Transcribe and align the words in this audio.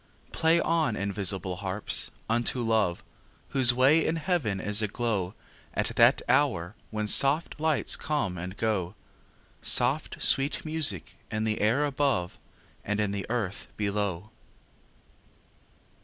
Play 0.31 0.59
on, 0.59 0.95
invisible 0.95 1.57
harps, 1.57 2.09
unto 2.27 2.63
Love, 2.63 3.03
Whose 3.49 3.71
way 3.71 4.03
in 4.03 4.15
heaven 4.15 4.59
is 4.59 4.81
aglow 4.81 5.35
At 5.75 5.95
that 5.95 6.23
hour 6.27 6.73
when 6.89 7.07
soft 7.07 7.59
lights 7.59 7.95
come 7.97 8.35
and 8.35 8.57
go, 8.57 8.95
Soft 9.61 10.19
sweet 10.19 10.65
music 10.65 11.17
in 11.29 11.43
the 11.43 11.61
air 11.61 11.85
above 11.85 12.39
And 12.83 12.99
in 12.99 13.11
the 13.11 13.27
earth 13.29 13.67
below. 13.77 14.31